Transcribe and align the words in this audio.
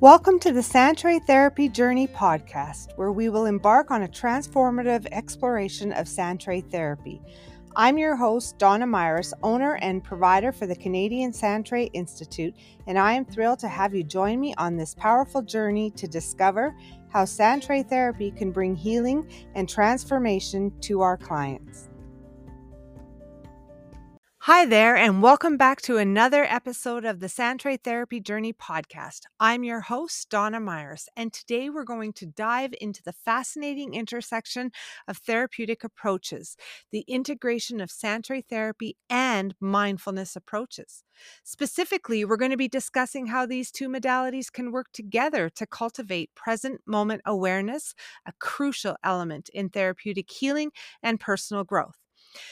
Welcome 0.00 0.38
to 0.38 0.52
the 0.52 0.62
Sandtray 0.62 1.22
Therapy 1.22 1.68
Journey 1.68 2.06
podcast, 2.06 2.96
where 2.96 3.12
we 3.12 3.28
will 3.28 3.44
embark 3.44 3.90
on 3.90 4.04
a 4.04 4.08
transformative 4.08 5.06
exploration 5.12 5.92
of 5.92 6.06
Sandtray 6.06 6.64
therapy. 6.70 7.20
I'm 7.76 7.98
your 7.98 8.16
host, 8.16 8.56
Donna 8.56 8.86
Myers, 8.86 9.34
owner 9.42 9.74
and 9.82 10.02
provider 10.02 10.52
for 10.52 10.66
the 10.66 10.74
Canadian 10.74 11.32
Sandtray 11.32 11.90
Institute, 11.92 12.54
and 12.86 12.98
I 12.98 13.12
am 13.12 13.26
thrilled 13.26 13.58
to 13.58 13.68
have 13.68 13.94
you 13.94 14.02
join 14.02 14.40
me 14.40 14.54
on 14.56 14.78
this 14.78 14.94
powerful 14.94 15.42
journey 15.42 15.90
to 15.90 16.08
discover 16.08 16.74
how 17.10 17.24
Sandtray 17.24 17.86
therapy 17.86 18.30
can 18.30 18.52
bring 18.52 18.74
healing 18.74 19.30
and 19.54 19.68
transformation 19.68 20.72
to 20.80 21.02
our 21.02 21.18
clients. 21.18 21.89
Hi 24.44 24.64
there, 24.64 24.96
and 24.96 25.22
welcome 25.22 25.58
back 25.58 25.82
to 25.82 25.98
another 25.98 26.44
episode 26.44 27.04
of 27.04 27.20
the 27.20 27.26
Sandtray 27.26 27.78
Therapy 27.78 28.20
Journey 28.20 28.54
podcast. 28.54 29.24
I'm 29.38 29.64
your 29.64 29.82
host, 29.82 30.30
Donna 30.30 30.60
Myers, 30.60 31.10
and 31.14 31.30
today 31.30 31.68
we're 31.68 31.84
going 31.84 32.14
to 32.14 32.24
dive 32.24 32.72
into 32.80 33.02
the 33.02 33.12
fascinating 33.12 33.92
intersection 33.92 34.70
of 35.06 35.18
therapeutic 35.18 35.84
approaches, 35.84 36.56
the 36.90 37.04
integration 37.06 37.82
of 37.82 37.90
Sandtray 37.90 38.42
therapy 38.42 38.96
and 39.10 39.54
mindfulness 39.60 40.34
approaches. 40.36 41.04
Specifically, 41.44 42.24
we're 42.24 42.38
going 42.38 42.50
to 42.50 42.56
be 42.56 42.66
discussing 42.66 43.26
how 43.26 43.44
these 43.44 43.70
two 43.70 43.90
modalities 43.90 44.50
can 44.50 44.72
work 44.72 44.86
together 44.94 45.50
to 45.50 45.66
cultivate 45.66 46.34
present 46.34 46.80
moment 46.86 47.20
awareness, 47.26 47.94
a 48.24 48.32
crucial 48.40 48.96
element 49.04 49.50
in 49.52 49.68
therapeutic 49.68 50.30
healing 50.30 50.70
and 51.02 51.20
personal 51.20 51.62
growth. 51.62 51.99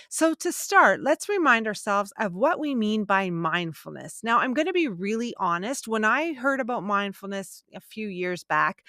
So, 0.09 0.34
to 0.34 0.52
start, 0.52 1.00
let's 1.02 1.28
remind 1.28 1.66
ourselves 1.66 2.12
of 2.18 2.34
what 2.34 2.59
we 2.59 2.74
mean 2.74 3.05
by 3.05 3.30
mindfulness. 3.30 4.20
Now, 4.23 4.38
I'm 4.38 4.54
going 4.54 4.66
to 4.66 4.73
be 4.73 4.88
really 4.88 5.34
honest. 5.38 5.87
When 5.88 6.04
I 6.04 6.32
heard 6.34 6.60
about 6.60 6.82
mindfulness 6.82 7.62
a 7.74 7.80
few 7.80 8.09
years 8.09 8.45
back, 8.45 8.84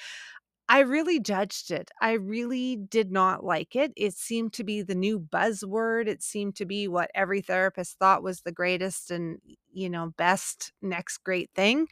I 0.70 0.80
really 0.82 1.20
judged 1.20 1.72
it. 1.72 1.92
I 2.02 2.14
really 2.14 2.76
did 2.78 3.12
not 3.12 3.44
like 3.44 3.76
it. 3.76 3.92
It 3.98 4.14
seemed 4.14 4.54
to 4.54 4.64
be 4.64 4.84
the 4.84 4.96
new 4.96 5.20
buzzword. 5.20 6.08
It 6.08 6.22
seemed 6.24 6.56
to 6.58 6.66
be 6.66 6.88
what 6.88 7.12
every 7.16 7.42
therapist 7.42 7.98
thought 8.00 8.24
was 8.24 8.42
the 8.42 8.52
greatest 8.52 9.12
and, 9.12 9.40
you 9.80 9.90
know, 9.90 10.14
best 10.18 10.72
next 10.82 11.20
great 11.20 11.50
thing. 11.56 11.88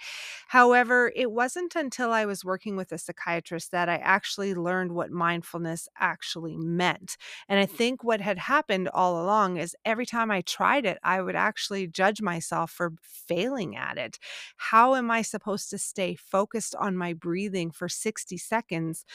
However, 0.48 1.12
it 1.16 1.32
wasn't 1.32 1.76
until 1.76 2.12
I 2.12 2.26
was 2.26 2.46
working 2.46 2.76
with 2.76 2.92
a 2.92 2.98
psychiatrist 2.98 3.72
that 3.72 3.90
I 3.90 3.96
actually 3.96 4.54
learned 4.54 4.92
what 4.92 5.12
mindfulness 5.12 5.88
actually 5.98 6.58
meant. 6.58 7.18
And 7.48 7.60
I 7.60 7.66
mm. 7.66 7.72
think 7.72 8.04
what 8.04 8.22
had 8.22 8.38
happened 8.38 8.90
all 8.90 9.22
along 9.22 9.58
is 9.58 9.76
every 9.86 10.06
time 10.06 10.32
I 10.32 10.42
tried 10.42 10.86
it, 10.86 10.98
I 11.04 11.22
would 11.22 11.36
actually 11.36 11.88
judge 11.88 12.22
myself 12.22 12.72
for 12.72 12.94
failing 13.02 13.76
at 13.76 13.98
it. 13.98 14.20
How 14.58 14.96
am 14.96 15.10
I 15.10 15.22
supposed 15.22 15.70
to 15.70 15.78
stay 15.78 16.16
focused 16.16 16.76
on 16.76 16.98
my 16.98 17.14
breathing 17.14 17.72
for 17.72 17.90
60 17.90 18.38
seconds? 18.38 18.58
seconds 18.58 19.06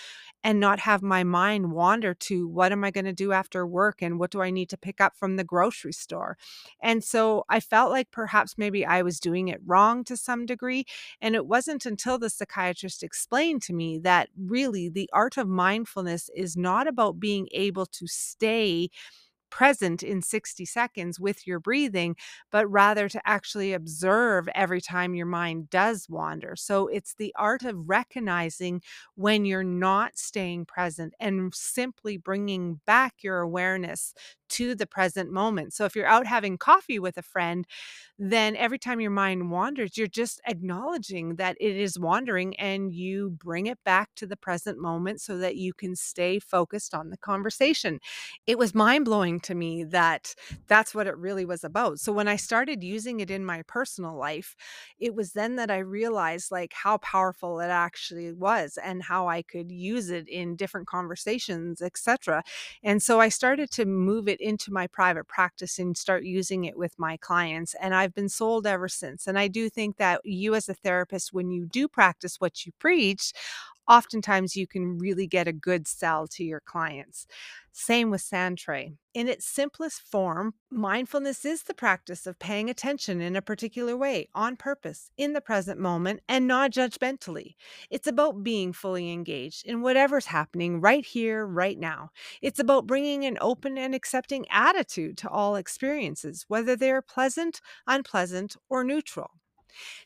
and 0.45 0.59
not 0.59 0.81
have 0.81 1.03
my 1.03 1.23
mind 1.23 1.73
wander 1.73 2.15
to 2.15 2.49
what 2.49 2.73
am 2.73 2.83
I 2.85 2.91
going 2.91 3.05
to 3.05 3.13
do 3.13 3.33
after 3.33 3.67
work 3.67 4.03
and 4.03 4.19
what 4.19 4.31
do 4.31 4.43
I 4.43 4.51
need 4.51 4.69
to 4.71 4.77
pick 4.77 5.01
up 5.01 5.17
from 5.17 5.37
the 5.37 5.45
grocery 5.45 5.93
store. 5.93 6.37
And 6.81 7.05
so 7.05 7.45
I 7.49 7.61
felt 7.61 7.91
like 7.91 8.11
perhaps 8.11 8.59
maybe 8.63 8.87
I 8.87 9.03
was 9.03 9.19
doing 9.19 9.49
it 9.49 9.61
wrong 9.67 10.05
to 10.05 10.17
some 10.17 10.47
degree. 10.47 10.85
And 11.21 11.35
it 11.35 11.47
wasn't 11.47 11.85
until 11.85 12.17
the 12.19 12.31
psychiatrist 12.31 13.03
explained 13.03 13.63
to 13.63 13.73
me 13.73 13.99
that 13.99 14.29
really 14.39 14.89
the 14.89 15.11
art 15.13 15.37
of 15.37 15.49
mindfulness 15.49 16.31
is 16.37 16.57
not 16.57 16.87
about 16.87 17.19
being 17.19 17.49
able 17.53 17.87
to 17.87 18.07
stay 18.07 18.89
present 19.51 20.03
in 20.03 20.23
60 20.23 20.65
seconds 20.65 21.21
with 21.21 21.47
your 21.47 21.61
breathing, 21.61 22.17
but 22.51 22.67
rather 22.71 23.09
to 23.09 23.21
actually 23.27 23.75
observe 23.75 24.49
every 24.55 24.81
time 24.81 25.15
your 25.15 25.27
mind 25.27 25.69
does 25.69 26.07
wander. 26.09 26.55
So 26.57 26.89
it's 26.89 27.15
the 27.15 27.35
art 27.39 27.63
of 27.63 27.89
recognizing 27.89 28.81
when 29.15 29.45
you're 29.45 29.63
not 29.63 30.17
staying 30.17 30.65
present 30.65 31.13
and 31.21 31.55
simply 31.55 32.17
bringing 32.17 32.81
back 32.87 33.17
your 33.23 33.41
awareness 33.41 34.15
to 34.53 34.75
the 34.75 34.87
present 34.87 35.31
moment. 35.31 35.73
So 35.75 35.85
if 35.85 35.95
you're 35.97 36.07
out 36.07 36.27
having 36.27 36.59
coffee 36.59 36.99
with 36.99 37.19
a 37.19 37.23
friend, 37.23 37.67
then 38.19 38.55
every 38.57 38.79
time 38.79 39.01
your 39.01 39.11
mind 39.11 39.51
wanders, 39.51 39.97
you're 39.97 40.07
just 40.07 40.41
acknowledging 40.47 41.37
that 41.37 41.57
it 41.61 41.77
is 41.77 41.99
wandering 41.99 42.55
and 42.57 42.93
you 42.93 43.31
bring 43.31 43.67
it 43.67 43.79
back 43.85 44.11
to 44.17 44.27
the 44.27 44.37
present 44.37 44.79
moment 44.79 45.21
so 45.21 45.39
that 45.39 45.57
you 45.57 45.73
can 45.73 45.97
stay 45.97 46.39
focused 46.39 46.95
on 46.95 47.11
the 47.11 47.17
conversation. 47.17 47.99
It 48.47 48.59
was 48.59 48.75
mind 48.75 49.07
blowing 49.07 49.41
to 49.41 49.55
me 49.55 49.85
that 49.85 50.35
that's 50.69 50.95
what 50.95 51.07
it 51.07 51.17
really 51.17 51.45
was 51.45 51.65
about. 51.65 51.99
So 51.99 52.13
when 52.13 52.29
I 52.29 52.37
started 52.37 52.85
using 52.85 53.21
it 53.21 53.31
in 53.31 53.45
my 53.45 53.63
personal 53.67 54.17
life, 54.17 54.55
it 54.99 55.15
was 55.15 55.33
then 55.33 55.57
that 55.57 55.71
I 55.71 55.79
realized 55.79 56.51
like 56.51 56.73
how 56.75 56.99
powerful 56.99 57.61
it 57.61 57.69
actually 57.69 58.33
was 58.33 58.79
and 58.83 59.03
how 59.03 59.29
I 59.29 59.43
could 59.43 59.73
use 59.73 60.11
it 60.11 60.29
in 60.29 60.57
different 60.57 60.87
conversations, 60.87 61.83
etc. 61.83 62.43
And 62.83 63.03
so 63.03 63.21
I 63.21 63.31
started 63.31 63.71
to 63.73 63.85
move 63.85 64.29
it 64.29 64.41
into 64.43 64.73
my 64.73 64.87
private 64.89 65.29
practice 65.29 65.79
and 65.79 65.97
start 65.97 66.25
using 66.25 66.65
it 66.65 66.77
with 66.77 66.99
my 66.99 67.17
clients. 67.17 67.75
And 67.81 67.95
I've 67.95 68.15
been 68.15 68.29
sold 68.29 68.67
ever 68.67 68.89
since. 68.89 69.27
And 69.27 69.39
I 69.39 69.49
do 69.49 69.71
think 69.71 69.97
that 69.99 70.21
you, 70.25 70.55
as 70.55 70.69
a 70.69 70.75
therapist, 70.75 71.33
when 71.33 71.51
you 71.51 71.67
do 71.67 71.89
practice 71.89 72.41
what 72.41 72.67
you 72.67 72.73
preach, 72.79 73.33
oftentimes 73.93 74.57
you 74.57 74.67
can 74.67 74.97
really 74.99 75.27
get 75.27 75.47
a 75.47 75.53
good 75.53 75.87
sell 75.87 76.27
to 76.27 76.43
your 76.43 76.61
clients. 76.61 77.27
Same 77.73 78.11
with 78.11 78.23
Sandtray. 78.23 78.97
In 79.13 79.29
its 79.29 79.47
simplest 79.47 80.01
form, 80.01 80.55
mindfulness 80.71 81.45
is 81.45 81.65
the 81.65 81.75
practice 81.75 82.27
of 82.27 82.39
paying 82.39 82.71
attention 82.71 83.21
in 83.21 83.37
a 83.37 83.43
particular 83.43 83.95
way, 83.95 84.29
on 84.35 84.57
purpose, 84.57 85.11
in 85.19 85.35
the 85.35 85.43
present 85.43 85.79
moment, 85.79 86.21
and 86.27 86.47
not 86.47 86.71
judgmentally. 86.71 87.55
It's 87.91 88.07
about 88.07 88.43
being 88.43 88.73
fully 88.73 89.13
engaged 89.13 89.67
in 89.67 89.83
whatever's 89.83 90.27
happening 90.27 90.81
right 90.81 91.05
here, 91.05 91.47
right 91.47 91.79
now. 91.79 92.11
It's 92.41 92.61
about 92.61 92.87
bringing 92.87 93.27
an 93.27 93.37
open 93.43 93.77
and 93.77 93.95
accepting 93.95 94.47
attitude 94.51 95.19
to 95.19 95.29
all 95.29 95.57
experiences, 95.57 96.47
whether 96.49 96.77
they 96.77 96.91
are 96.91 97.03
pleasant, 97.03 97.61
unpleasant, 97.87 98.57
or 98.71 98.85
neutral. 98.85 99.31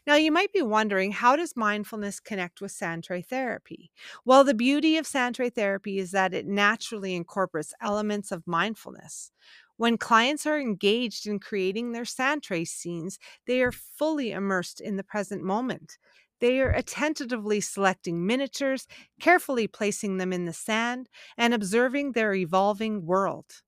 Now, 0.07 0.15
you 0.15 0.31
might 0.33 0.53
be 0.53 0.63
wondering 0.63 1.13
how 1.13 1.37
does 1.37 1.57
mindfulness 1.57 2.21
connect 2.21 2.61
with 2.61 2.73
Sandtray 2.73 3.25
therapy? 3.25 3.91
Well, 4.25 4.45
the 4.45 4.55
beauty 4.55 4.97
of 4.97 5.07
Sandtray 5.07 5.53
therapy 5.53 5.99
is 5.99 6.11
that 6.13 6.35
it 6.35 6.47
naturally 6.47 7.15
incorporates 7.15 7.75
elements 7.81 8.31
of 8.31 8.47
mindfulness. 8.47 9.33
When 9.77 9.99
clients 9.99 10.47
are 10.47 10.59
engaged 10.59 11.27
in 11.27 11.39
creating 11.39 11.93
their 11.93 12.05
Sandtray 12.05 12.67
scenes, 12.67 13.19
they 13.47 13.63
are 13.63 13.73
fully 13.73 14.33
immersed 14.33 14.81
in 14.81 14.97
the 14.97 15.05
present 15.05 15.43
moment. 15.43 15.99
They 16.41 16.61
are 16.61 16.71
attentively 16.71 17.61
selecting 17.61 18.27
miniatures, 18.27 18.87
carefully 19.21 19.67
placing 19.67 20.19
them 20.19 20.33
in 20.33 20.45
the 20.45 20.53
sand, 20.53 21.09
and 21.37 21.55
observing 21.55 22.13
their 22.13 22.35
evolving 22.35 23.07
world. 23.07 23.63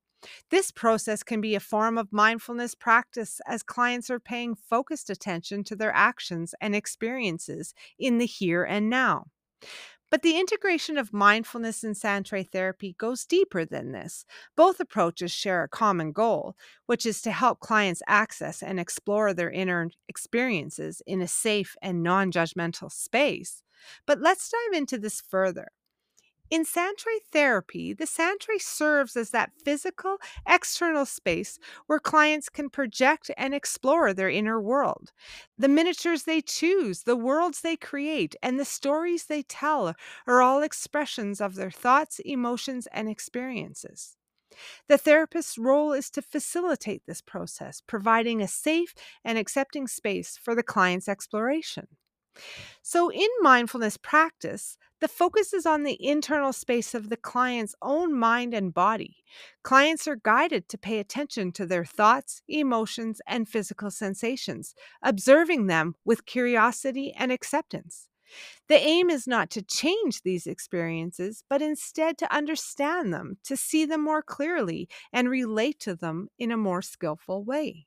This 0.51 0.71
process 0.71 1.23
can 1.23 1.41
be 1.41 1.55
a 1.55 1.61
form 1.61 1.99
of 1.99 2.13
mindfulness 2.13 2.75
practice 2.75 3.41
as 3.47 3.63
clients 3.63 4.11
are 4.11 4.21
paying 4.21 4.55
focused 4.55 5.11
attention 5.11 5.65
to 5.65 5.77
their 5.77 5.95
actions 5.95 6.55
and 6.61 6.75
experiences 6.75 7.75
in 7.99 8.19
the 8.19 8.27
here 8.27 8.65
and 8.65 8.91
now. 8.91 9.27
But 10.11 10.23
the 10.23 10.39
integration 10.39 10.97
of 10.97 11.13
mindfulness 11.13 11.85
and 11.85 11.95
Sandtray 11.95 12.51
therapy 12.51 12.95
goes 12.99 13.27
deeper 13.27 13.65
than 13.65 13.93
this. 13.93 14.25
Both 14.57 14.81
approaches 14.81 15.33
share 15.33 15.63
a 15.63 15.69
common 15.69 16.13
goal, 16.13 16.57
which 16.87 17.05
is 17.05 17.21
to 17.23 17.31
help 17.31 17.61
clients 17.61 18.03
access 18.07 18.63
and 18.63 18.81
explore 18.81 19.35
their 19.35 19.51
inner 19.51 19.91
experiences 20.09 21.03
in 21.07 21.21
a 21.21 21.29
safe 21.29 21.77
and 21.83 22.03
non 22.03 22.33
judgmental 22.33 22.91
space. 22.91 23.63
But 24.07 24.21
let's 24.21 24.49
dive 24.49 24.79
into 24.79 24.99
this 24.99 25.21
further. 25.21 25.69
In 26.51 26.65
Sandtray 26.65 27.21
therapy, 27.31 27.93
the 27.93 28.07
Sandtray 28.07 28.61
serves 28.61 29.17
as 29.17 29.31
that 29.31 29.53
physical, 29.65 30.17
external 30.49 31.05
space 31.05 31.59
where 31.87 31.99
clients 31.99 32.49
can 32.49 32.71
project 32.71 33.31
and 33.37 33.55
explore 33.55 34.15
their 34.15 34.31
inner 34.31 34.59
world. 34.59 35.13
The 35.59 35.69
miniatures 35.69 36.23
they 36.23 36.41
choose, 36.41 37.03
the 37.03 37.17
worlds 37.17 37.61
they 37.61 37.77
create, 37.77 38.35
and 38.43 38.59
the 38.59 38.65
stories 38.65 39.27
they 39.27 39.43
tell 39.43 39.95
are 40.27 40.41
all 40.41 40.63
expressions 40.63 41.41
of 41.41 41.55
their 41.55 41.71
thoughts, 41.71 42.19
emotions, 42.21 42.89
and 42.93 43.11
experiences. 43.11 44.17
The 44.89 44.97
therapist's 44.99 45.59
role 45.59 45.93
is 45.93 46.09
to 46.11 46.23
facilitate 46.23 47.03
this 47.07 47.21
process, 47.21 47.83
providing 47.87 48.41
a 48.41 48.49
safe 48.49 48.95
and 49.23 49.37
accepting 49.37 49.87
space 49.87 50.39
for 50.43 50.55
the 50.55 50.63
client's 50.63 51.09
exploration. 51.09 51.89
So, 52.83 53.11
in 53.11 53.29
mindfulness 53.41 53.97
practice, 53.97 54.79
the 55.01 55.09
focus 55.09 55.53
is 55.53 55.67
on 55.67 55.83
the 55.83 56.05
internal 56.05 56.53
space 56.53 56.95
of 56.95 57.09
the 57.09 57.17
client's 57.17 57.75
own 57.83 58.15
mind 58.15 58.55
and 58.55 58.75
body. 58.75 59.25
Clients 59.63 60.09
are 60.09 60.17
guided 60.17 60.69
to 60.69 60.79
pay 60.79 60.99
attention 60.99 61.53
to 61.53 61.67
their 61.67 61.85
thoughts, 61.85 62.43
emotions, 62.49 63.21
and 63.27 63.49
physical 63.49 63.91
sensations, 63.91 64.75
observing 65.03 65.67
them 65.67 65.95
with 66.05 66.27
curiosity 66.27 67.13
and 67.17 67.31
acceptance. 67.31 68.09
The 68.69 68.77
aim 68.77 69.09
is 69.09 69.27
not 69.27 69.51
to 69.51 69.63
change 69.63 70.23
these 70.23 70.47
experiences, 70.47 71.45
but 71.49 71.63
instead 71.63 72.19
to 72.19 72.35
understand 72.35 73.13
them, 73.13 73.39
to 73.45 73.57
see 73.57 73.87
them 73.87 74.03
more 74.03 74.23
clearly, 74.23 74.89
and 75.13 75.31
relate 75.31 75.81
to 75.81 75.95
them 75.95 76.29
in 76.39 76.51
a 76.51 76.57
more 76.57 76.83
skillful 76.83 77.43
way. 77.45 77.87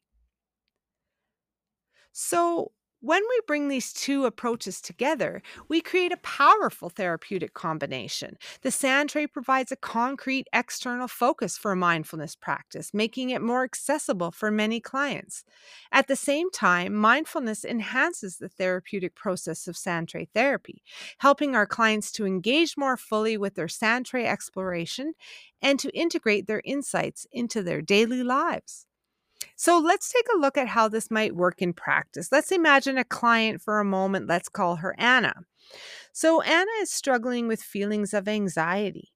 So, 2.14 2.72
When 3.04 3.24
we 3.28 3.42
bring 3.48 3.68
these 3.68 3.94
two 3.94 4.26
approaches 4.26 4.80
together, 4.80 5.42
we 5.68 5.82
create 5.82 6.12
a 6.12 6.18
powerful 6.18 6.88
therapeutic 6.90 7.56
combination. 7.56 8.38
The 8.62 8.70
sand 8.70 9.10
tray 9.10 9.26
provides 9.26 9.72
a 9.72 9.76
concrete 9.76 10.48
external 10.54 11.08
focus 11.08 11.58
for 11.58 11.72
a 11.72 11.76
mindfulness 11.76 12.36
practice, 12.36 12.94
making 12.94 13.32
it 13.32 13.42
more 13.42 13.64
accessible 13.64 14.30
for 14.30 14.52
many 14.52 14.80
clients. 14.80 15.44
At 15.92 16.08
the 16.08 16.16
same 16.16 16.52
time, 16.52 16.94
mindfulness 16.94 17.66
enhances 17.66 18.38
the 18.38 18.50
therapeutic 18.50 19.16
process 19.16 19.68
of 19.68 19.76
sand 19.76 20.10
tray 20.10 20.26
therapy, 20.36 20.84
helping 21.18 21.56
our 21.56 21.66
clients 21.66 22.12
to 22.14 22.28
engage 22.28 22.78
more 22.78 22.98
fully 22.98 23.36
with 23.36 23.56
their 23.56 23.68
sand 23.68 24.06
tray 24.06 24.28
exploration 24.28 25.14
and 25.60 25.80
to 25.80 25.90
integrate 25.98 26.46
their 26.46 26.62
insights 26.64 27.26
into 27.32 27.64
their 27.64 27.82
daily 27.82 28.22
lives. 28.22 28.86
So 29.56 29.78
let's 29.80 30.12
take 30.12 30.28
a 30.34 30.40
look 30.40 30.58
at 30.58 30.68
how 30.68 30.88
this 30.88 31.12
might 31.12 31.36
work 31.36 31.62
in 31.62 31.74
practice. 31.74 32.32
Let's 32.32 32.52
imagine 32.52 32.98
a 32.98 33.04
client 33.04 33.62
for 33.62 33.80
a 33.80 33.86
moment. 33.86 34.28
Let's 34.28 34.50
call 34.50 34.78
her 34.78 34.96
Anna. 34.98 35.34
So 36.14 36.42
Anna 36.42 36.72
is 36.82 36.92
struggling 36.92 37.48
with 37.48 37.62
feelings 37.62 38.14
of 38.14 38.28
anxiety. 38.28 39.12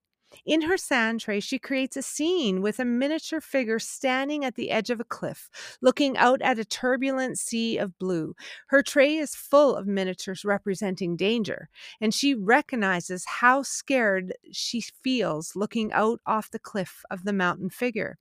In 0.45 0.63
her 0.63 0.77
sand 0.77 1.22
tray, 1.22 1.39
she 1.39 1.57
creates 1.60 1.95
a 1.95 2.01
scene 2.01 2.62
with 2.62 2.80
a 2.80 2.86
miniature 2.86 3.39
figure 3.39 3.80
standing 3.80 4.44
at 4.44 4.56
the 4.56 4.69
edge 4.69 4.89
of 4.89 5.00
a 5.00 5.06
cliff, 5.06 5.50
looking 5.81 6.18
out 6.18 6.42
at 6.42 6.60
a 6.60 6.66
turbulent 6.66 7.39
sea 7.39 7.78
of 7.78 7.98
blue. 8.00 8.36
Her 8.68 8.83
tray 8.83 9.16
is 9.16 9.36
full 9.36 9.75
of 9.75 9.88
miniatures 9.88 10.44
representing 10.44 11.16
danger, 11.16 11.69
and 12.01 12.13
she 12.13 12.33
recognizes 12.36 13.25
how 13.25 13.63
scared 13.63 14.33
she 14.51 14.81
feels 15.04 15.56
looking 15.56 15.92
out 15.94 16.19
off 16.25 16.51
the 16.51 16.60
cliff 16.60 17.04
of 17.10 17.24
the 17.24 17.33
mountain 17.33 17.69
figure. 17.69 18.18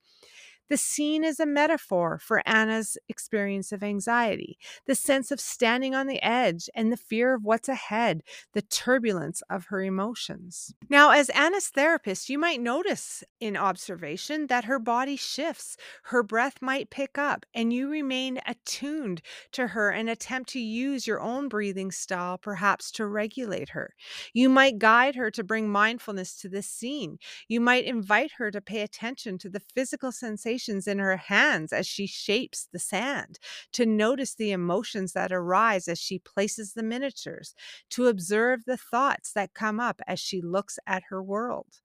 The 0.67 0.77
scene 0.77 1.23
is 1.23 1.39
a 1.39 1.45
metaphor 1.45 2.17
for 2.17 2.41
Anna's 2.47 2.97
experience 3.07 3.71
of 3.71 3.83
anxiety, 3.83 4.57
the 4.87 4.95
sense 4.95 5.29
of 5.29 5.39
standing 5.39 5.93
on 5.93 6.07
the 6.07 6.21
edge 6.23 6.69
and 6.73 6.91
the 6.91 6.97
fear 6.97 7.35
of 7.35 7.43
what's 7.43 7.69
ahead, 7.69 8.23
the 8.53 8.63
turbulence 8.63 9.43
of 9.47 9.65
her 9.65 9.83
emotions. 9.83 10.73
Now, 10.89 11.11
as 11.11 11.29
Anna's 11.29 11.67
therapist, 11.67 12.29
you 12.29 12.39
might 12.39 12.61
notice 12.61 13.23
in 13.39 13.55
observation 13.55 14.47
that 14.47 14.65
her 14.65 14.79
body 14.79 15.15
shifts, 15.15 15.77
her 16.05 16.23
breath 16.23 16.55
might 16.61 16.89
pick 16.89 17.19
up, 17.19 17.45
and 17.53 17.71
you 17.71 17.87
remain 17.87 18.39
attuned 18.47 19.21
to 19.51 19.67
her 19.67 19.91
and 19.91 20.09
attempt 20.09 20.49
to 20.51 20.59
use 20.59 21.05
your 21.05 21.21
own 21.21 21.47
breathing 21.47 21.91
style, 21.91 22.39
perhaps 22.39 22.89
to 22.93 23.05
regulate 23.05 23.69
her. 23.69 23.93
You 24.33 24.49
might 24.49 24.79
guide 24.79 25.13
her 25.13 25.29
to 25.29 25.43
bring 25.43 25.69
mindfulness 25.69 26.35
to 26.37 26.49
this 26.49 26.67
scene. 26.67 27.19
You 27.47 27.61
might 27.61 27.85
invite 27.85 28.31
her 28.37 28.49
to 28.49 28.61
pay 28.61 28.81
attention 28.81 29.37
to 29.39 29.49
the 29.49 29.61
physical 29.75 30.11
sensations 30.11 30.54
sensations 30.57 30.87
in 30.87 30.99
her 30.99 31.17
hands 31.17 31.73
as 31.73 31.87
she 31.87 32.07
shapes 32.07 32.67
the 32.71 32.79
sand, 32.79 33.39
to 33.73 33.85
notice 33.85 34.35
the 34.35 34.51
emotions 34.51 35.13
that 35.13 35.31
arise 35.31 35.87
as 35.87 35.99
she 35.99 36.19
places 36.19 36.73
the 36.73 36.83
miniatures, 36.83 37.53
to 37.89 38.07
observe 38.07 38.65
the 38.65 38.77
thoughts 38.77 39.33
that 39.33 39.53
come 39.53 39.79
up 39.79 40.01
as 40.07 40.19
she 40.19 40.41
looks 40.41 40.79
at 40.87 41.03
her 41.09 41.21
world. 41.21 41.81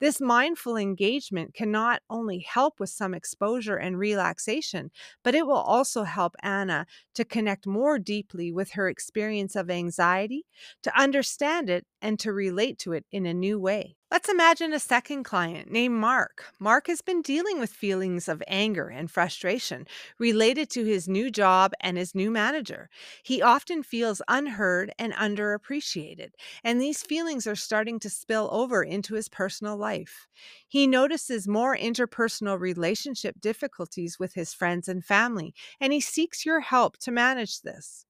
This 0.00 0.20
mindful 0.20 0.76
engagement 0.76 1.54
can 1.54 1.70
not 1.70 2.02
only 2.10 2.40
help 2.40 2.80
with 2.80 2.90
some 2.90 3.14
exposure 3.14 3.76
and 3.76 3.96
relaxation, 3.96 4.90
but 5.22 5.34
it 5.36 5.46
will 5.46 5.54
also 5.54 6.02
help 6.02 6.34
Anna 6.42 6.86
to 7.14 7.24
connect 7.24 7.66
more 7.68 7.98
deeply 7.98 8.50
with 8.52 8.72
her 8.72 8.88
experience 8.88 9.54
of 9.54 9.70
anxiety, 9.70 10.44
to 10.82 11.00
understand 11.00 11.70
it, 11.70 11.86
and 12.02 12.18
to 12.18 12.32
relate 12.32 12.78
to 12.80 12.92
it 12.92 13.06
in 13.12 13.26
a 13.26 13.34
new 13.34 13.60
way. 13.60 13.96
Let's 14.10 14.28
imagine 14.28 14.72
a 14.72 14.80
second 14.80 15.22
client 15.22 15.70
named 15.70 15.94
Mark. 15.94 16.52
Mark 16.58 16.88
has 16.88 17.00
been 17.00 17.22
dealing 17.22 17.60
with 17.60 17.70
feelings 17.70 18.28
of 18.28 18.42
anger 18.48 18.88
and 18.88 19.08
frustration 19.08 19.86
related 20.18 20.68
to 20.70 20.84
his 20.84 21.08
new 21.08 21.30
job 21.30 21.72
and 21.80 21.96
his 21.96 22.12
new 22.12 22.28
manager. 22.30 22.90
He 23.22 23.40
often 23.40 23.84
feels 23.84 24.20
unheard 24.26 24.92
and 24.98 25.12
underappreciated, 25.12 26.30
and 26.64 26.80
these 26.80 27.02
feelings 27.04 27.46
are 27.46 27.54
starting 27.54 28.00
to 28.00 28.10
spill 28.10 28.48
over 28.52 28.82
into 28.82 29.14
his 29.14 29.28
personal 29.28 29.76
life. 29.76 30.26
He 30.66 30.88
notices 30.88 31.46
more 31.46 31.76
interpersonal 31.76 32.58
relationship 32.58 33.40
difficulties 33.40 34.18
with 34.18 34.34
his 34.34 34.52
friends 34.52 34.88
and 34.88 35.04
family, 35.04 35.54
and 35.80 35.92
he 35.92 36.00
seeks 36.00 36.44
your 36.44 36.60
help 36.60 36.98
to 36.98 37.12
manage 37.12 37.62
this. 37.62 38.06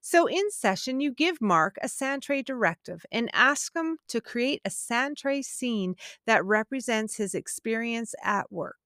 So, 0.00 0.26
in 0.26 0.50
session, 0.50 1.00
you 1.00 1.10
give 1.12 1.40
Mark 1.40 1.76
a 1.82 1.88
sand 1.88 2.22
tray 2.22 2.42
directive 2.42 3.04
and 3.12 3.30
ask 3.32 3.74
him 3.74 3.98
to 4.08 4.20
create 4.20 4.60
a 4.64 4.70
sand 4.70 5.16
tray 5.18 5.42
scene 5.42 5.96
that 6.26 6.44
represents 6.44 7.16
his 7.16 7.34
experience 7.34 8.14
at 8.22 8.50
work. 8.52 8.76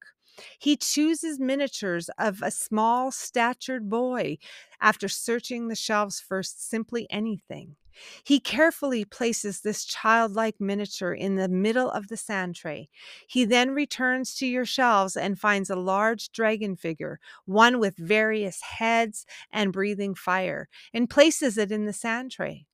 He 0.59 0.77
chooses 0.77 1.39
miniatures 1.39 2.09
of 2.17 2.41
a 2.41 2.51
small 2.51 3.11
statured 3.11 3.89
boy 3.89 4.37
after 4.79 5.07
searching 5.07 5.67
the 5.67 5.75
shelves 5.75 6.19
for 6.19 6.41
simply 6.43 7.07
anything. 7.09 7.75
He 8.23 8.39
carefully 8.39 9.05
places 9.05 9.61
this 9.61 9.85
childlike 9.85 10.59
miniature 10.59 11.13
in 11.13 11.35
the 11.35 11.49
middle 11.49 11.89
of 11.91 12.07
the 12.07 12.17
sand 12.17 12.55
tray. 12.55 12.89
He 13.27 13.45
then 13.45 13.71
returns 13.71 14.35
to 14.35 14.45
your 14.45 14.65
shelves 14.65 15.15
and 15.15 15.39
finds 15.39 15.69
a 15.69 15.75
large 15.75 16.31
dragon 16.31 16.75
figure, 16.75 17.19
one 17.45 17.79
with 17.79 17.97
various 17.97 18.61
heads 18.61 19.25
and 19.51 19.73
breathing 19.73 20.15
fire, 20.15 20.69
and 20.93 21.09
places 21.09 21.57
it 21.57 21.71
in 21.71 21.85
the 21.85 21.93
sand 21.93 22.31
tray. 22.31 22.65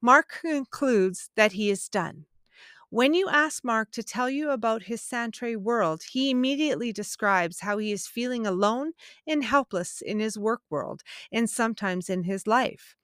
Mark 0.00 0.40
concludes 0.40 1.30
that 1.36 1.52
he 1.52 1.70
is 1.70 1.88
done. 1.88 2.26
When 2.92 3.14
you 3.14 3.28
ask 3.28 3.62
Mark 3.62 3.92
to 3.92 4.02
tell 4.02 4.28
you 4.28 4.50
about 4.50 4.82
his 4.82 5.00
sand 5.00 5.32
tray 5.32 5.54
world, 5.54 6.02
he 6.10 6.30
immediately 6.30 6.92
describes 6.92 7.60
how 7.60 7.78
he 7.78 7.92
is 7.92 8.08
feeling 8.08 8.48
alone 8.48 8.92
and 9.28 9.44
helpless 9.44 10.00
in 10.00 10.18
his 10.18 10.36
work 10.36 10.62
world 10.68 11.02
and 11.30 11.48
sometimes 11.48 12.10
in 12.10 12.24
his 12.24 12.48
life. 12.48 12.96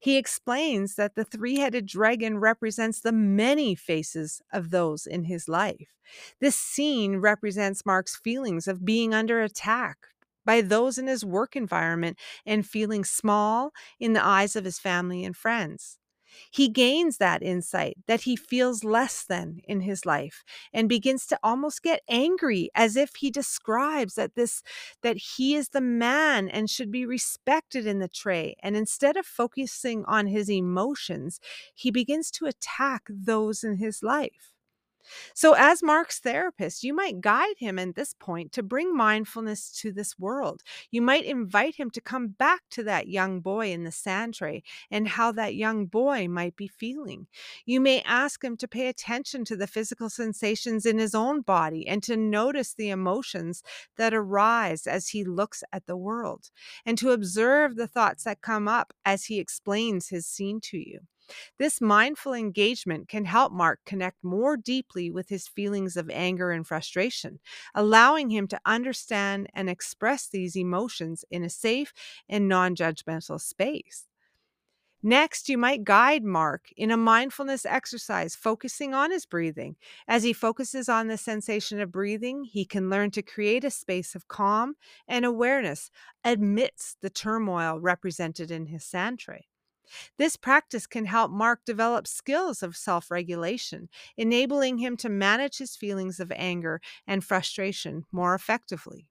He 0.00 0.16
explains 0.16 0.94
that 0.96 1.14
the 1.14 1.24
three 1.24 1.56
headed 1.56 1.86
dragon 1.86 2.38
represents 2.38 3.00
the 3.00 3.12
many 3.12 3.74
faces 3.74 4.40
of 4.52 4.70
those 4.70 5.06
in 5.06 5.24
his 5.24 5.48
life. 5.48 5.94
This 6.40 6.56
scene 6.56 7.16
represents 7.16 7.86
Mark's 7.86 8.16
feelings 8.16 8.68
of 8.68 8.84
being 8.84 9.14
under 9.14 9.42
attack 9.42 9.98
by 10.44 10.60
those 10.60 10.98
in 10.98 11.06
his 11.06 11.24
work 11.24 11.56
environment 11.56 12.18
and 12.44 12.66
feeling 12.66 13.04
small 13.04 13.72
in 13.98 14.12
the 14.12 14.24
eyes 14.24 14.56
of 14.56 14.64
his 14.64 14.78
family 14.78 15.24
and 15.24 15.36
friends. 15.36 15.98
He 16.50 16.68
gains 16.68 17.18
that 17.18 17.42
insight 17.42 17.96
that 18.06 18.22
he 18.22 18.36
feels 18.36 18.84
less 18.84 19.24
than 19.24 19.60
in 19.64 19.80
his 19.80 20.06
life 20.06 20.44
and 20.72 20.88
begins 20.88 21.26
to 21.26 21.38
almost 21.42 21.82
get 21.82 22.02
angry 22.08 22.70
as 22.74 22.96
if 22.96 23.16
he 23.16 23.30
describes 23.30 24.14
that 24.14 24.34
this 24.34 24.62
that 25.02 25.16
he 25.16 25.54
is 25.54 25.70
the 25.70 25.80
man 25.80 26.48
and 26.48 26.70
should 26.70 26.90
be 26.90 27.06
respected 27.06 27.86
in 27.86 27.98
the 27.98 28.08
tray. 28.08 28.56
And 28.62 28.76
instead 28.76 29.16
of 29.16 29.26
focusing 29.26 30.04
on 30.06 30.26
his 30.28 30.50
emotions 30.50 31.40
he 31.74 31.90
begins 31.90 32.30
to 32.32 32.46
attack 32.46 33.02
those 33.08 33.64
in 33.64 33.76
his 33.76 34.02
life 34.02 34.53
so, 35.34 35.54
as 35.54 35.82
Mark's 35.82 36.18
therapist, 36.18 36.82
you 36.82 36.94
might 36.94 37.20
guide 37.20 37.56
him 37.58 37.78
at 37.78 37.94
this 37.94 38.14
point 38.14 38.52
to 38.52 38.62
bring 38.62 38.96
mindfulness 38.96 39.70
to 39.80 39.92
this 39.92 40.18
world. 40.18 40.62
You 40.90 41.02
might 41.02 41.24
invite 41.24 41.76
him 41.76 41.90
to 41.90 42.00
come 42.00 42.28
back 42.28 42.62
to 42.70 42.82
that 42.84 43.08
young 43.08 43.40
boy 43.40 43.72
in 43.72 43.84
the 43.84 43.92
sand 43.92 44.34
tray 44.34 44.62
and 44.90 45.08
how 45.08 45.32
that 45.32 45.54
young 45.54 45.86
boy 45.86 46.28
might 46.28 46.56
be 46.56 46.68
feeling. 46.68 47.26
You 47.66 47.80
may 47.80 48.02
ask 48.02 48.42
him 48.42 48.56
to 48.58 48.68
pay 48.68 48.88
attention 48.88 49.44
to 49.46 49.56
the 49.56 49.66
physical 49.66 50.10
sensations 50.10 50.86
in 50.86 50.98
his 50.98 51.14
own 51.14 51.42
body 51.42 51.86
and 51.86 52.02
to 52.04 52.16
notice 52.16 52.74
the 52.74 52.90
emotions 52.90 53.62
that 53.96 54.14
arise 54.14 54.86
as 54.86 55.08
he 55.08 55.24
looks 55.24 55.62
at 55.72 55.86
the 55.86 55.96
world 55.96 56.50
and 56.86 56.96
to 56.98 57.10
observe 57.10 57.76
the 57.76 57.88
thoughts 57.88 58.24
that 58.24 58.40
come 58.40 58.68
up 58.68 58.92
as 59.04 59.26
he 59.26 59.38
explains 59.38 60.08
his 60.08 60.26
scene 60.26 60.60
to 60.60 60.78
you. 60.78 61.00
This 61.58 61.80
mindful 61.80 62.34
engagement 62.34 63.08
can 63.08 63.24
help 63.24 63.52
Mark 63.52 63.80
connect 63.86 64.22
more 64.22 64.56
deeply 64.56 65.10
with 65.10 65.28
his 65.28 65.48
feelings 65.48 65.96
of 65.96 66.10
anger 66.10 66.50
and 66.50 66.66
frustration, 66.66 67.40
allowing 67.74 68.30
him 68.30 68.48
to 68.48 68.60
understand 68.64 69.48
and 69.54 69.68
express 69.68 70.26
these 70.28 70.56
emotions 70.56 71.24
in 71.30 71.44
a 71.44 71.50
safe 71.50 71.92
and 72.28 72.48
non 72.48 72.74
judgmental 72.74 73.40
space. 73.40 74.06
Next, 75.06 75.50
you 75.50 75.58
might 75.58 75.84
guide 75.84 76.24
Mark 76.24 76.70
in 76.78 76.90
a 76.90 76.96
mindfulness 76.96 77.66
exercise 77.66 78.34
focusing 78.34 78.94
on 78.94 79.10
his 79.10 79.26
breathing. 79.26 79.76
As 80.08 80.22
he 80.22 80.32
focuses 80.32 80.88
on 80.88 81.08
the 81.08 81.18
sensation 81.18 81.78
of 81.78 81.92
breathing, 81.92 82.44
he 82.44 82.64
can 82.64 82.88
learn 82.88 83.10
to 83.10 83.22
create 83.22 83.64
a 83.64 83.70
space 83.70 84.14
of 84.14 84.28
calm 84.28 84.76
and 85.06 85.26
awareness 85.26 85.90
amidst 86.24 87.02
the 87.02 87.10
turmoil 87.10 87.78
represented 87.80 88.50
in 88.50 88.64
his 88.64 88.82
sand 88.82 89.18
tray. 89.18 89.46
This 90.18 90.36
practice 90.36 90.86
can 90.86 91.06
help 91.06 91.30
Mark 91.30 91.64
develop 91.64 92.06
skills 92.06 92.62
of 92.62 92.76
self 92.76 93.10
regulation, 93.10 93.88
enabling 94.16 94.78
him 94.78 94.96
to 94.98 95.08
manage 95.08 95.58
his 95.58 95.76
feelings 95.76 96.20
of 96.20 96.32
anger 96.34 96.80
and 97.06 97.24
frustration 97.24 98.04
more 98.12 98.34
effectively. 98.34 99.08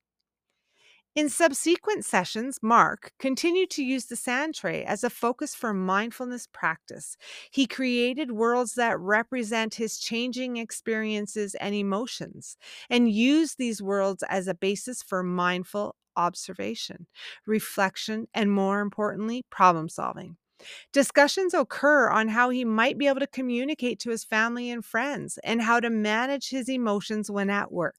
In 1.15 1.29
subsequent 1.29 2.05
sessions, 2.05 2.57
Mark 2.63 3.13
continued 3.19 3.69
to 3.71 3.83
use 3.83 4.05
the 4.07 4.15
sand 4.15 4.55
tray 4.55 4.83
as 4.83 5.03
a 5.03 5.09
focus 5.11 5.53
for 5.53 5.71
mindfulness 5.73 6.47
practice. 6.47 7.17
He 7.51 7.67
created 7.67 8.31
worlds 8.31 8.73
that 8.75 8.99
represent 8.99 9.75
his 9.75 9.99
changing 9.99 10.57
experiences 10.57 11.53
and 11.55 11.75
emotions, 11.75 12.57
and 12.89 13.11
used 13.11 13.57
these 13.59 13.81
worlds 13.81 14.23
as 14.27 14.47
a 14.47 14.55
basis 14.55 15.03
for 15.03 15.21
mindful 15.23 15.95
observation, 16.15 17.05
reflection, 17.45 18.27
and 18.33 18.51
more 18.51 18.81
importantly, 18.81 19.45
problem 19.51 19.89
solving. 19.89 20.37
Discussions 20.91 21.53
occur 21.53 22.09
on 22.09 22.29
how 22.29 22.49
he 22.49 22.65
might 22.65 22.97
be 22.97 23.07
able 23.07 23.19
to 23.19 23.27
communicate 23.27 23.99
to 23.99 24.09
his 24.11 24.23
family 24.23 24.69
and 24.69 24.83
friends 24.85 25.37
and 25.43 25.61
how 25.61 25.79
to 25.79 25.89
manage 25.89 26.49
his 26.49 26.69
emotions 26.69 27.29
when 27.31 27.49
at 27.49 27.71
work. 27.71 27.95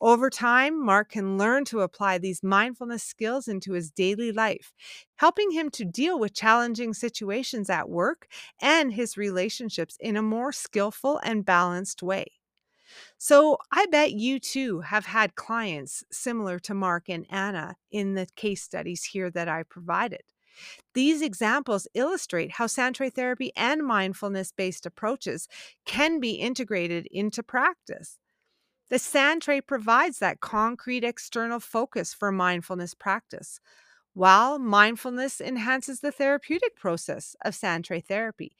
Over 0.00 0.30
time, 0.30 0.84
Mark 0.84 1.10
can 1.12 1.38
learn 1.38 1.64
to 1.66 1.80
apply 1.80 2.18
these 2.18 2.42
mindfulness 2.42 3.02
skills 3.02 3.48
into 3.48 3.72
his 3.72 3.90
daily 3.90 4.32
life, 4.32 4.72
helping 5.16 5.50
him 5.50 5.70
to 5.70 5.84
deal 5.84 6.18
with 6.18 6.34
challenging 6.34 6.94
situations 6.94 7.70
at 7.70 7.88
work 7.88 8.28
and 8.60 8.92
his 8.92 9.16
relationships 9.16 9.96
in 10.00 10.16
a 10.16 10.22
more 10.22 10.52
skillful 10.52 11.18
and 11.24 11.44
balanced 11.44 12.02
way. 12.02 12.26
So, 13.18 13.58
I 13.72 13.86
bet 13.86 14.12
you 14.12 14.38
too 14.40 14.80
have 14.80 15.06
had 15.06 15.34
clients 15.34 16.04
similar 16.10 16.58
to 16.60 16.74
Mark 16.74 17.08
and 17.08 17.26
Anna 17.30 17.76
in 17.90 18.14
the 18.14 18.26
case 18.36 18.62
studies 18.62 19.04
here 19.04 19.30
that 19.30 19.48
I 19.48 19.62
provided. 19.64 20.22
These 20.94 21.22
examples 21.22 21.88
illustrate 21.94 22.52
how 22.52 22.66
Sandtray 22.66 23.12
therapy 23.12 23.52
and 23.56 23.82
mindfulness 23.82 24.52
based 24.52 24.86
approaches 24.86 25.48
can 25.84 26.20
be 26.20 26.32
integrated 26.32 27.06
into 27.10 27.42
practice. 27.42 28.18
The 28.90 28.98
sand 28.98 29.42
tray 29.42 29.60
provides 29.60 30.18
that 30.20 30.40
concrete 30.40 31.04
external 31.04 31.60
focus 31.60 32.14
for 32.14 32.30
mindfulness 32.30 32.94
practice, 32.94 33.60
while 34.14 34.58
mindfulness 34.58 35.40
enhances 35.40 36.00
the 36.00 36.12
therapeutic 36.12 36.76
process 36.76 37.36
of 37.44 37.54
sand 37.54 37.84
tray 37.86 38.00
therapy. 38.00 38.56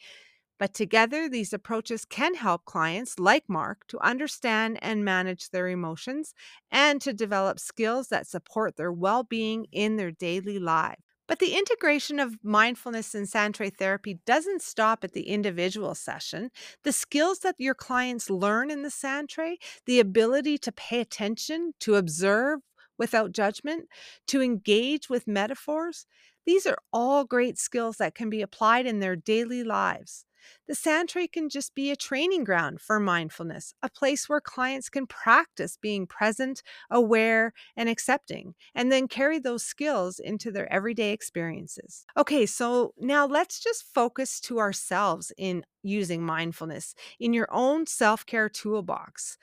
But 0.59 0.75
together, 0.75 1.29
these 1.29 1.53
approaches 1.53 2.05
can 2.05 2.35
help 2.35 2.65
clients 2.65 3.19
like 3.19 3.45
Mark 3.49 3.87
to 3.89 4.01
understand 4.01 4.79
and 4.83 5.05
manage 5.05 5.51
their 5.51 5.69
emotions 5.69 6.35
and 6.71 7.01
to 7.03 7.13
develop 7.13 7.59
skills 7.61 8.09
that 8.09 8.27
support 8.27 8.77
their 8.77 8.93
well 8.93 9.23
being 9.23 9.67
in 9.73 9.97
their 9.97 10.11
daily 10.11 10.59
lives. 10.59 11.03
But 11.29 11.41
the 11.41 11.57
integration 11.57 12.21
of 12.21 12.39
mindfulness 12.45 13.15
and 13.15 13.27
Sandtray 13.27 13.77
therapy 13.77 14.21
doesn't 14.27 14.63
stop 14.63 15.03
at 15.03 15.13
the 15.13 15.29
individual 15.29 15.95
session. 15.95 16.51
The 16.85 16.93
skills 16.93 17.41
that 17.41 17.57
your 17.59 17.75
clients 17.75 18.31
learn 18.31 18.71
in 18.71 18.83
the 18.83 18.91
Sandtray, 18.91 19.57
the 19.87 20.01
ability 20.01 20.59
to 20.59 20.73
pay 20.73 21.01
attention, 21.01 21.73
to 21.81 21.97
observe 21.97 22.61
without 22.99 23.33
judgment, 23.33 23.89
to 24.29 24.41
engage 24.41 25.11
with 25.11 25.27
metaphors, 25.27 26.07
these 26.47 26.65
are 26.65 26.79
all 26.93 27.25
great 27.25 27.59
skills 27.59 27.97
that 27.97 28.15
can 28.15 28.31
be 28.31 28.41
applied 28.41 28.87
in 28.87 29.01
their 29.01 29.17
daily 29.17 29.65
lives. 29.65 30.25
The 30.69 30.75
Sandtray 30.75 31.31
can 31.31 31.49
just 31.49 31.75
be 31.75 31.91
a 31.91 31.97
training 31.97 32.45
ground 32.45 32.81
for 32.81 32.99
mindfulness, 33.01 33.75
a 33.83 33.91
place 33.91 34.29
where 34.29 34.41
clients 34.41 34.89
can 34.89 35.07
practice 35.07 35.77
being 35.81 36.07
present, 36.07 36.63
aware, 36.91 37.53
and 37.77 37.89
accepting, 37.89 38.55
and 38.75 38.91
then 38.91 39.09
carry 39.09 39.39
those 39.39 39.63
skills 39.65 40.19
into 40.19 40.51
their 40.51 40.71
everyday 40.73 41.13
experiences. 41.13 42.07
Okay, 42.17 42.47
so 42.47 42.95
now 42.99 43.27
let's 43.27 43.61
just 43.61 43.85
focus 43.95 44.41
to 44.43 44.59
ourselves 44.59 45.33
in 45.37 45.65
using 45.83 46.23
mindfulness 46.23 46.95
in 47.21 47.33
your 47.33 47.49
own 47.53 47.87
self 47.87 48.27
care 48.27 48.49
toolbox. 48.49 49.39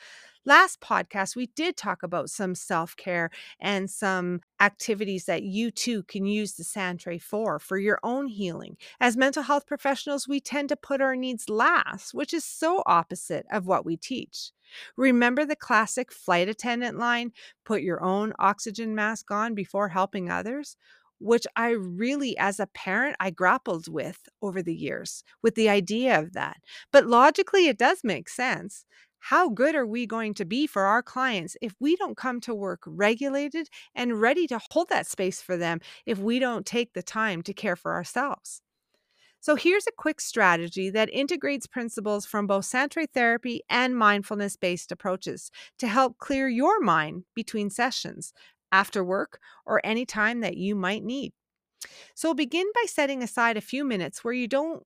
Last 0.45 0.81
podcast, 0.81 1.37
we 1.37 1.47
did 1.55 1.77
talk 1.77 2.03
about 2.03 2.29
some 2.29 2.53
self 2.53 2.97
care 2.97 3.29
and 3.61 3.89
some 3.89 4.41
activities 4.59 5.23
that 5.25 5.43
you 5.43 5.71
too 5.71 6.03
can 6.03 6.25
use 6.25 6.53
the 6.53 6.63
Sandtray 6.63 7.21
for, 7.21 7.59
for 7.59 7.77
your 7.77 7.99
own 8.03 8.27
healing. 8.27 8.75
As 8.99 9.15
mental 9.15 9.43
health 9.43 9.65
professionals, 9.65 10.27
we 10.27 10.41
tend 10.41 10.67
to 10.69 10.75
put 10.75 10.99
our 11.01 11.15
needs 11.15 11.49
last, 11.49 12.13
which 12.13 12.33
is 12.33 12.43
so 12.43 12.83
opposite 12.85 13.45
of 13.51 13.67
what 13.67 13.85
we 13.85 13.95
teach. 13.95 14.51
Remember 14.97 15.45
the 15.45 15.55
classic 15.55 16.11
flight 16.11 16.49
attendant 16.49 16.97
line 16.97 17.31
put 17.63 17.81
your 17.81 18.03
own 18.03 18.33
oxygen 18.37 18.93
mask 18.95 19.31
on 19.31 19.55
before 19.55 19.89
helping 19.89 20.29
others? 20.29 20.75
which 21.19 21.47
I 21.55 21.69
really, 21.69 22.37
as 22.37 22.59
a 22.59 22.67
parent, 22.67 23.15
I 23.17 23.29
grappled 23.29 23.87
with 23.87 24.27
over 24.41 24.61
the 24.61 24.75
years 24.75 25.23
with 25.41 25.55
the 25.55 25.69
idea 25.69 26.19
of 26.19 26.33
that. 26.33 26.57
But 26.91 27.05
logically, 27.07 27.67
it 27.67 27.77
does 27.77 28.01
make 28.03 28.27
sense 28.27 28.83
how 29.27 29.49
good 29.49 29.75
are 29.75 29.85
we 29.87 30.05
going 30.05 30.33
to 30.35 30.45
be 30.45 30.67
for 30.67 30.83
our 30.83 31.01
clients 31.01 31.55
if 31.61 31.73
we 31.79 31.95
don't 31.95 32.17
come 32.17 32.41
to 32.41 32.53
work 32.53 32.81
regulated 32.85 33.69
and 33.95 34.19
ready 34.19 34.47
to 34.47 34.59
hold 34.71 34.89
that 34.89 35.07
space 35.07 35.41
for 35.41 35.55
them 35.57 35.79
if 36.05 36.17
we 36.19 36.39
don't 36.39 36.65
take 36.65 36.93
the 36.93 37.03
time 37.03 37.41
to 37.43 37.53
care 37.53 37.77
for 37.77 37.93
ourselves? 37.93 38.61
So, 39.39 39.55
here's 39.55 39.87
a 39.87 39.91
quick 39.97 40.21
strategy 40.21 40.89
that 40.89 41.09
integrates 41.13 41.67
principles 41.67 42.25
from 42.25 42.47
both 42.47 42.65
Sandtray 42.65 43.07
therapy 43.13 43.61
and 43.69 43.97
mindfulness 43.97 44.55
based 44.55 44.91
approaches 44.91 45.51
to 45.79 45.87
help 45.87 46.17
clear 46.17 46.47
your 46.47 46.79
mind 46.81 47.25
between 47.35 47.69
sessions, 47.69 48.33
after 48.71 49.03
work, 49.03 49.39
or 49.65 49.81
any 49.83 50.05
time 50.05 50.39
that 50.41 50.57
you 50.57 50.75
might 50.75 51.03
need. 51.03 51.33
So, 52.15 52.33
begin 52.33 52.67
by 52.75 52.85
setting 52.87 53.23
aside 53.23 53.57
a 53.57 53.61
few 53.61 53.85
minutes 53.85 54.23
where 54.23 54.33
you 54.33 54.47
don't 54.47 54.83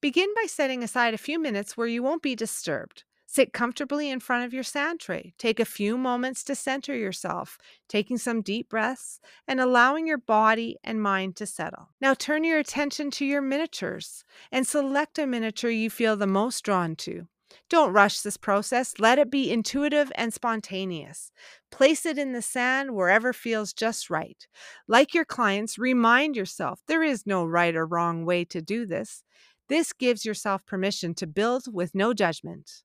Begin 0.00 0.28
by 0.34 0.46
setting 0.46 0.82
aside 0.84 1.14
a 1.14 1.18
few 1.18 1.38
minutes 1.38 1.76
where 1.76 1.86
you 1.86 2.02
won't 2.02 2.22
be 2.22 2.34
disturbed. 2.34 3.04
Sit 3.26 3.52
comfortably 3.52 4.08
in 4.08 4.20
front 4.20 4.44
of 4.44 4.54
your 4.54 4.62
sand 4.62 5.00
tray. 5.00 5.34
Take 5.36 5.58
a 5.58 5.64
few 5.64 5.98
moments 5.98 6.44
to 6.44 6.54
center 6.54 6.94
yourself, 6.94 7.58
taking 7.88 8.18
some 8.18 8.40
deep 8.40 8.68
breaths 8.68 9.20
and 9.48 9.60
allowing 9.60 10.06
your 10.06 10.18
body 10.18 10.76
and 10.84 11.02
mind 11.02 11.36
to 11.36 11.46
settle. 11.46 11.88
Now 12.00 12.14
turn 12.14 12.44
your 12.44 12.58
attention 12.58 13.10
to 13.12 13.24
your 13.26 13.42
miniatures 13.42 14.24
and 14.52 14.66
select 14.66 15.18
a 15.18 15.26
miniature 15.26 15.70
you 15.70 15.90
feel 15.90 16.16
the 16.16 16.26
most 16.26 16.62
drawn 16.62 16.94
to. 16.96 17.26
Don't 17.68 17.92
rush 17.92 18.20
this 18.20 18.36
process. 18.36 18.94
Let 18.98 19.18
it 19.18 19.30
be 19.30 19.50
intuitive 19.50 20.12
and 20.14 20.32
spontaneous. 20.32 21.32
Place 21.72 22.06
it 22.06 22.18
in 22.18 22.32
the 22.32 22.42
sand 22.42 22.94
wherever 22.94 23.32
feels 23.32 23.72
just 23.72 24.08
right. 24.08 24.46
Like 24.86 25.14
your 25.14 25.24
clients, 25.24 25.78
remind 25.78 26.36
yourself 26.36 26.80
there 26.86 27.02
is 27.02 27.26
no 27.26 27.44
right 27.44 27.74
or 27.74 27.86
wrong 27.86 28.24
way 28.24 28.44
to 28.46 28.62
do 28.62 28.86
this. 28.86 29.24
This 29.68 29.92
gives 29.92 30.24
yourself 30.24 30.64
permission 30.66 31.14
to 31.14 31.26
build 31.26 31.72
with 31.72 31.94
no 31.94 32.14
judgment. 32.14 32.82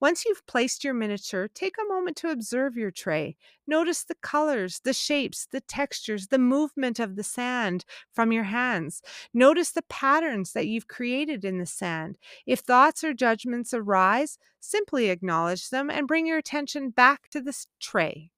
Once 0.00 0.24
you've 0.24 0.46
placed 0.46 0.82
your 0.82 0.94
miniature, 0.94 1.48
take 1.48 1.76
a 1.78 1.92
moment 1.92 2.16
to 2.16 2.30
observe 2.30 2.76
your 2.76 2.90
tray. 2.90 3.36
Notice 3.66 4.02
the 4.04 4.14
colors, 4.14 4.80
the 4.82 4.94
shapes, 4.94 5.46
the 5.50 5.60
textures, 5.60 6.28
the 6.28 6.38
movement 6.38 6.98
of 6.98 7.16
the 7.16 7.22
sand 7.22 7.84
from 8.12 8.32
your 8.32 8.44
hands. 8.44 9.02
Notice 9.34 9.72
the 9.72 9.82
patterns 9.82 10.52
that 10.52 10.66
you've 10.66 10.88
created 10.88 11.44
in 11.44 11.58
the 11.58 11.66
sand. 11.66 12.16
If 12.46 12.60
thoughts 12.60 13.04
or 13.04 13.12
judgments 13.12 13.74
arise, 13.74 14.38
simply 14.60 15.10
acknowledge 15.10 15.68
them 15.68 15.90
and 15.90 16.08
bring 16.08 16.26
your 16.26 16.38
attention 16.38 16.90
back 16.90 17.28
to 17.30 17.40
the 17.40 17.56
tray. 17.78 18.30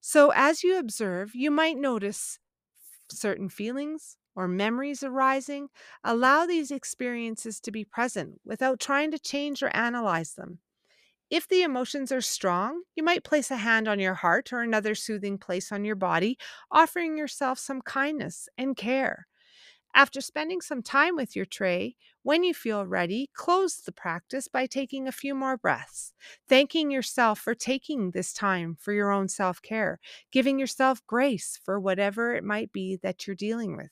So, 0.00 0.32
as 0.34 0.64
you 0.64 0.78
observe, 0.78 1.32
you 1.34 1.52
might 1.52 1.76
notice 1.76 2.40
certain 3.08 3.48
feelings, 3.48 4.16
or 4.34 4.48
memories 4.48 5.02
arising, 5.02 5.68
allow 6.04 6.46
these 6.46 6.70
experiences 6.70 7.60
to 7.60 7.70
be 7.70 7.84
present 7.84 8.40
without 8.44 8.80
trying 8.80 9.10
to 9.12 9.18
change 9.18 9.62
or 9.62 9.74
analyze 9.76 10.34
them. 10.34 10.58
If 11.30 11.48
the 11.48 11.62
emotions 11.62 12.12
are 12.12 12.20
strong, 12.20 12.82
you 12.94 13.02
might 13.02 13.24
place 13.24 13.50
a 13.50 13.56
hand 13.56 13.88
on 13.88 13.98
your 13.98 14.14
heart 14.14 14.52
or 14.52 14.60
another 14.62 14.94
soothing 14.94 15.38
place 15.38 15.72
on 15.72 15.84
your 15.84 15.96
body, 15.96 16.38
offering 16.70 17.16
yourself 17.18 17.58
some 17.58 17.82
kindness 17.82 18.48
and 18.58 18.76
care. 18.76 19.26
After 19.94 20.20
spending 20.20 20.60
some 20.60 20.82
time 20.82 21.16
with 21.16 21.34
your 21.36 21.46
tray, 21.46 21.96
when 22.22 22.44
you 22.44 22.52
feel 22.54 22.86
ready, 22.86 23.30
close 23.34 23.76
the 23.78 23.92
practice 23.92 24.48
by 24.48 24.66
taking 24.66 25.08
a 25.08 25.12
few 25.12 25.34
more 25.34 25.56
breaths, 25.56 26.12
thanking 26.48 26.90
yourself 26.90 27.38
for 27.40 27.54
taking 27.54 28.10
this 28.10 28.32
time 28.34 28.76
for 28.80 28.92
your 28.92 29.10
own 29.10 29.28
self 29.28 29.62
care, 29.62 30.00
giving 30.30 30.58
yourself 30.58 31.06
grace 31.06 31.58
for 31.64 31.80
whatever 31.80 32.34
it 32.34 32.44
might 32.44 32.72
be 32.72 32.96
that 33.02 33.26
you're 33.26 33.36
dealing 33.36 33.76
with. 33.76 33.90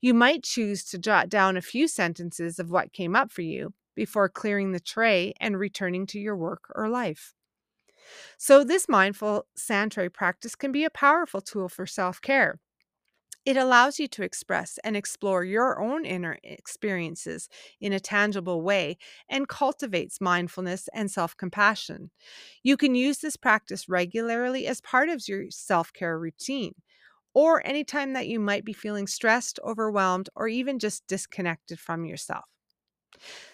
You 0.00 0.14
might 0.14 0.44
choose 0.44 0.84
to 0.86 0.98
jot 0.98 1.28
down 1.28 1.56
a 1.56 1.62
few 1.62 1.88
sentences 1.88 2.58
of 2.58 2.70
what 2.70 2.92
came 2.92 3.16
up 3.16 3.32
for 3.32 3.42
you 3.42 3.74
before 3.94 4.28
clearing 4.28 4.72
the 4.72 4.80
tray 4.80 5.32
and 5.40 5.58
returning 5.58 6.06
to 6.08 6.18
your 6.18 6.36
work 6.36 6.64
or 6.74 6.88
life. 6.88 7.34
So, 8.38 8.64
this 8.64 8.88
mindful 8.88 9.46
sand 9.56 9.92
tray 9.92 10.08
practice 10.08 10.54
can 10.54 10.72
be 10.72 10.84
a 10.84 10.90
powerful 10.90 11.40
tool 11.40 11.68
for 11.68 11.86
self 11.86 12.20
care. 12.20 12.58
It 13.44 13.56
allows 13.56 14.00
you 14.00 14.08
to 14.08 14.22
express 14.24 14.78
and 14.84 14.96
explore 14.96 15.44
your 15.44 15.80
own 15.80 16.04
inner 16.04 16.38
experiences 16.42 17.48
in 17.80 17.92
a 17.92 18.00
tangible 18.00 18.60
way 18.62 18.98
and 19.28 19.48
cultivates 19.48 20.20
mindfulness 20.20 20.88
and 20.94 21.10
self 21.10 21.36
compassion. 21.36 22.10
You 22.62 22.76
can 22.76 22.94
use 22.94 23.18
this 23.18 23.36
practice 23.36 23.88
regularly 23.88 24.66
as 24.66 24.80
part 24.80 25.08
of 25.08 25.26
your 25.28 25.50
self 25.50 25.92
care 25.92 26.18
routine 26.18 26.74
or 27.36 27.66
anytime 27.66 28.14
that 28.14 28.28
you 28.28 28.40
might 28.40 28.64
be 28.64 28.72
feeling 28.72 29.06
stressed, 29.06 29.60
overwhelmed, 29.62 30.30
or 30.34 30.48
even 30.48 30.78
just 30.78 31.06
disconnected 31.06 31.78
from 31.78 32.06
yourself. 32.06 32.46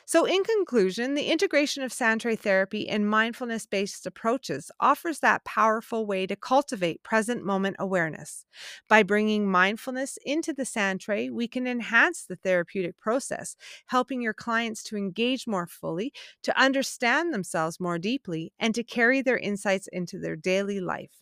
So, 0.04 0.24
in 0.24 0.44
conclusion, 0.44 1.14
the 1.14 1.26
integration 1.30 1.82
of 1.82 1.92
Sandtray 1.92 2.38
therapy 2.38 2.88
and 2.88 3.08
mindfulness 3.08 3.66
based 3.66 4.06
approaches 4.06 4.70
offers 4.80 5.20
that 5.20 5.44
powerful 5.44 6.06
way 6.06 6.26
to 6.26 6.36
cultivate 6.36 7.02
present 7.02 7.44
moment 7.44 7.76
awareness. 7.78 8.44
By 8.88 9.02
bringing 9.02 9.50
mindfulness 9.50 10.18
into 10.24 10.52
the 10.52 10.64
Sandtray, 10.64 11.30
we 11.30 11.48
can 11.48 11.66
enhance 11.66 12.24
the 12.24 12.36
therapeutic 12.36 12.98
process, 12.98 13.56
helping 13.86 14.20
your 14.20 14.34
clients 14.34 14.82
to 14.84 14.96
engage 14.96 15.46
more 15.46 15.66
fully, 15.66 16.12
to 16.42 16.58
understand 16.60 17.32
themselves 17.32 17.80
more 17.80 17.98
deeply, 17.98 18.52
and 18.58 18.74
to 18.74 18.84
carry 18.84 19.22
their 19.22 19.38
insights 19.38 19.88
into 19.88 20.18
their 20.18 20.36
daily 20.36 20.80
life. 20.80 21.21